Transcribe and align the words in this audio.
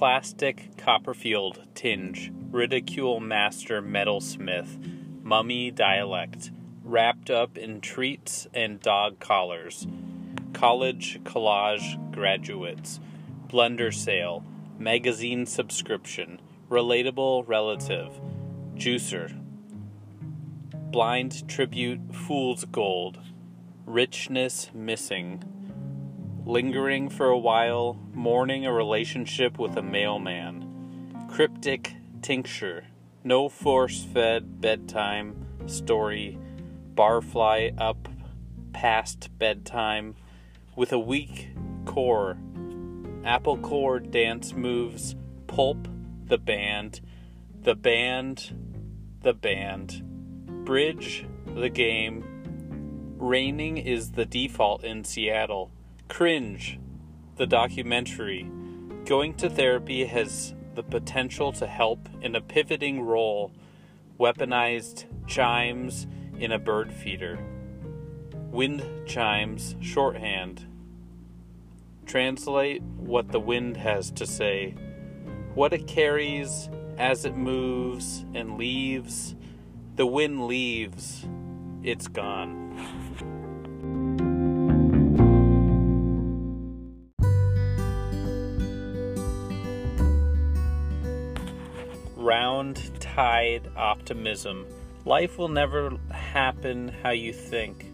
plastic 0.00 0.74
Copperfield 0.78 1.60
tinge, 1.74 2.32
ridicule 2.50 3.20
master 3.20 3.82
metalsmith, 3.82 5.22
mummy 5.22 5.70
dialect, 5.70 6.50
wrapped 6.82 7.28
up 7.28 7.58
in 7.58 7.82
treats 7.82 8.46
and 8.54 8.80
dog 8.80 9.18
collars, 9.20 9.86
college 10.54 11.20
collage 11.24 12.12
graduates, 12.12 12.98
blender 13.46 13.92
sale, 13.92 14.42
magazine 14.78 15.44
subscription, 15.44 16.40
relatable 16.70 17.46
relative, 17.46 18.18
juicer, 18.76 19.38
blind 20.90 21.46
tribute, 21.46 22.00
fool's 22.14 22.64
gold, 22.64 23.18
richness 23.84 24.70
missing, 24.72 25.59
lingering 26.46 27.08
for 27.08 27.26
a 27.26 27.38
while, 27.38 27.98
mourning 28.12 28.66
a 28.66 28.72
relationship 28.72 29.58
with 29.58 29.76
a 29.76 29.82
mailman, 29.82 31.26
cryptic 31.28 31.94
tincture, 32.22 32.84
no 33.24 33.48
force 33.48 34.02
fed 34.04 34.60
bedtime 34.60 35.46
story, 35.66 36.38
barfly 36.94 37.74
up 37.78 38.08
past 38.72 39.28
bedtime, 39.38 40.16
with 40.76 40.92
a 40.92 40.98
weak 40.98 41.50
core, 41.84 42.38
apple 43.24 43.58
core 43.58 44.00
dance 44.00 44.54
moves, 44.54 45.14
pulp, 45.46 45.88
the 46.26 46.38
band, 46.38 47.00
the 47.62 47.74
band, 47.74 48.54
the 49.22 49.34
band, 49.34 50.02
bridge, 50.64 51.26
the 51.54 51.68
game, 51.68 52.24
raining 53.18 53.76
is 53.76 54.12
the 54.12 54.24
default 54.24 54.82
in 54.82 55.04
Seattle. 55.04 55.70
Cringe, 56.10 56.78
the 57.36 57.46
documentary. 57.46 58.50
Going 59.06 59.32
to 59.34 59.48
therapy 59.48 60.04
has 60.04 60.54
the 60.74 60.82
potential 60.82 61.52
to 61.52 61.66
help 61.68 62.08
in 62.20 62.34
a 62.34 62.40
pivoting 62.40 63.00
role, 63.00 63.52
weaponized 64.18 65.04
chimes 65.28 66.08
in 66.36 66.50
a 66.50 66.58
bird 66.58 66.92
feeder. 66.92 67.38
Wind 68.50 68.82
chimes, 69.06 69.76
shorthand. 69.80 70.66
Translate 72.06 72.82
what 72.82 73.28
the 73.28 73.40
wind 73.40 73.76
has 73.76 74.10
to 74.10 74.26
say, 74.26 74.74
what 75.54 75.72
it 75.72 75.86
carries 75.86 76.68
as 76.98 77.24
it 77.24 77.36
moves 77.36 78.26
and 78.34 78.58
leaves. 78.58 79.36
The 79.94 80.06
wind 80.06 80.48
leaves, 80.48 81.24
it's 81.84 82.08
gone. 82.08 82.99
Round 92.20 93.00
tide 93.00 93.70
optimism. 93.76 94.66
Life 95.06 95.38
will 95.38 95.48
never 95.48 95.96
happen 96.10 96.88
how 97.02 97.10
you 97.10 97.32
think. 97.32 97.86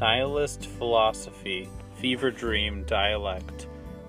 Nihilist 0.00 0.66
philosophy, 0.66 1.68
fever 1.96 2.30
dream 2.30 2.84
dialect. 2.84 3.66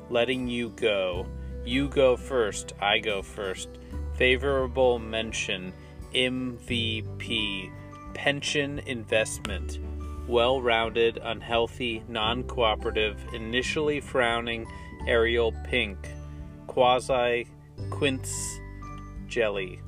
Letting 0.09 0.47
you 0.47 0.69
go. 0.69 1.25
You 1.65 1.89
go 1.89 2.15
first, 2.15 2.73
I 2.79 2.99
go 2.99 3.23
first. 3.23 3.69
Favorable 4.13 4.99
mention, 4.99 5.73
MVP. 6.13 7.71
Pension 8.13 8.79
investment. 8.79 9.79
Well 10.27 10.61
rounded, 10.61 11.19
unhealthy, 11.23 12.03
non 12.07 12.43
cooperative, 12.43 13.17
initially 13.33 13.99
frowning, 13.99 14.67
aerial 15.07 15.53
pink. 15.65 15.97
Quasi 16.67 17.47
quince 17.89 18.59
jelly. 19.29 19.81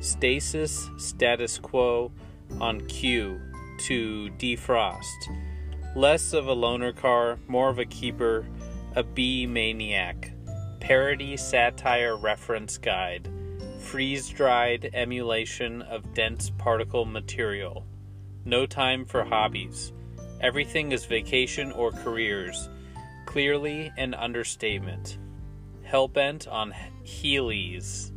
Stasis 0.00 0.88
status 0.98 1.58
quo 1.58 2.12
on 2.60 2.86
cue 2.86 3.40
to 3.78 4.30
defrost. 4.38 5.36
Less 5.94 6.32
of 6.32 6.46
a 6.46 6.52
loner 6.52 6.92
car, 6.92 7.38
more 7.48 7.68
of 7.68 7.78
a 7.78 7.84
keeper, 7.84 8.46
a 8.94 9.02
bee 9.02 9.46
maniac. 9.46 10.32
Parody 10.80 11.36
satire 11.36 12.16
reference 12.16 12.78
guide. 12.78 13.28
Freeze 13.80 14.28
dried 14.28 14.90
emulation 14.94 15.82
of 15.82 16.14
dense 16.14 16.50
particle 16.58 17.04
material. 17.04 17.86
No 18.44 18.66
time 18.66 19.04
for 19.04 19.24
hobbies. 19.24 19.92
Everything 20.40 20.92
is 20.92 21.04
vacation 21.04 21.72
or 21.72 21.90
careers. 21.90 22.68
Clearly 23.24 23.90
an 23.96 24.14
understatement. 24.14 25.18
Hellbent 25.84 26.50
on 26.50 26.74
Heelys. 27.04 28.12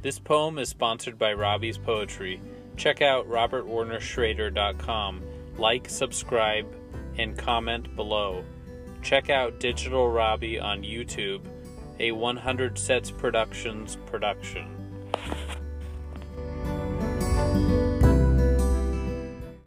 This 0.00 0.20
poem 0.20 0.58
is 0.58 0.68
sponsored 0.68 1.18
by 1.18 1.32
Robbie's 1.32 1.76
Poetry. 1.76 2.40
Check 2.76 3.02
out 3.02 3.28
robertwarnerschrader.com. 3.28 5.22
Like, 5.56 5.88
subscribe, 5.90 6.72
and 7.16 7.36
comment 7.36 7.96
below. 7.96 8.44
Check 9.02 9.28
out 9.28 9.58
Digital 9.58 10.08
Robbie 10.08 10.60
on 10.60 10.82
YouTube, 10.82 11.40
a 11.98 12.12
100 12.12 12.78
Sets 12.78 13.10
Productions 13.10 13.96
production. 14.06 14.68